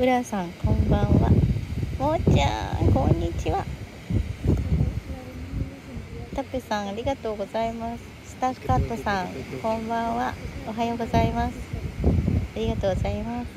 [0.00, 1.28] うらさん、こんばんは。
[1.98, 3.64] もーちゃん、こんにちは。
[6.36, 8.04] たぺさん、ありがとうございます。
[8.24, 9.26] スタッカートさん、
[9.60, 10.34] こんばんは。
[10.68, 11.54] おはようございます。
[12.54, 13.48] ありがとうございます。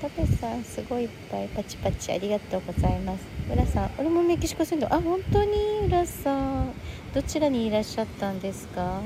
[0.00, 3.26] たぺさん、すごいいっぱいパチパチありがとうございます。
[3.52, 6.72] うらさん、俺もメキシコ住んで、あ、本当にうらさん、
[7.12, 9.02] どちらにいらっしゃったんですか？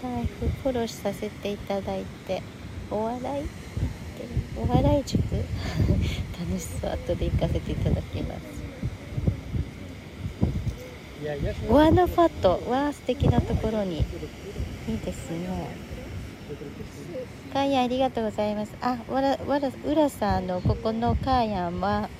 [0.00, 2.40] ライフフォローさせていただいて、
[2.90, 3.44] お笑い
[4.56, 5.22] お笑い塾？
[6.38, 8.40] 楽しそう、後で行かせていただきます。
[11.24, 11.54] Ya, ya.
[11.68, 14.04] グアナファットは素敵なところに。
[14.86, 15.48] いいですね。
[17.52, 18.72] カーヤンありがとうございます。
[18.80, 22.10] あわらわらうらさんのここのカーヤンは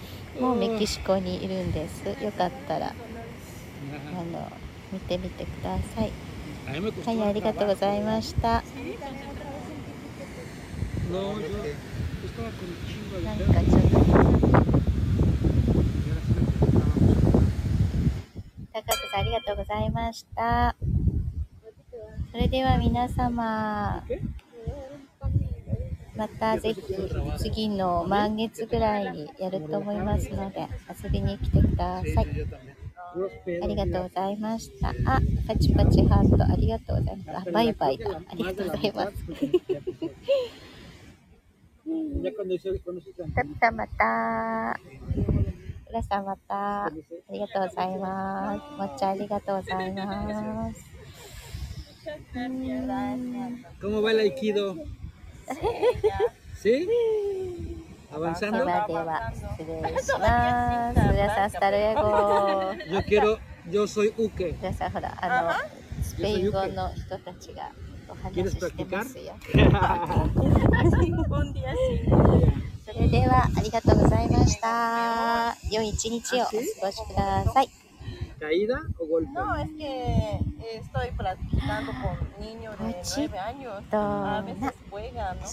[0.40, 2.06] もうメキシコにいるんです。
[2.24, 2.92] よかったらあ
[4.32, 4.50] の
[4.92, 6.10] 見てみてください。
[6.66, 11.22] カーヤンありがとうございました No, yo estaba con un chingo de なん
[13.38, 13.88] かちょっと
[18.72, 20.74] 高くさんありがとうございました
[22.32, 24.02] それでは皆様
[26.16, 26.82] またぜひ
[27.38, 30.66] 次の満月ぐらいにやると思いますので
[31.04, 32.26] 遊びに来てください
[33.62, 34.88] ありがとうございました。
[34.88, 34.92] あ、
[35.46, 37.48] パチパチハートありがとうございます。
[37.48, 38.10] あ、バイバイだ。
[38.10, 39.12] ありがとうございます。
[42.32, 44.80] ピさんまた。
[45.90, 46.84] 浦さんまた。
[46.86, 46.90] あ
[47.30, 48.78] りがとうございます。
[48.78, 50.80] もっちゃんありがとうございます。
[52.34, 54.76] うーん ¿Cómo va el aikido?
[56.62, 56.86] ¿Sí?
[58.10, 58.58] そ ¿Avanzando?
[58.64, 60.98] れでは失礼します。
[61.00, 62.00] 浦さん、スタルエゴ。
[62.90, 64.58] Yo quiero, yo soy uke.
[64.60, 67.70] 浦さん、ほら、あの、スペイン語の人たちが
[68.08, 69.34] お話ししてますよ。
[72.84, 75.56] それではありがとうございました。
[75.70, 77.68] 良い一日をお過ごしください。
[78.40, 79.32] ¿Caída o golpe?
[79.32, 80.40] No, es que eh,
[80.82, 83.30] estoy practicando con niños de Ochito.
[83.30, 83.82] nueve años.
[83.92, 85.46] A veces juegan, ¿no?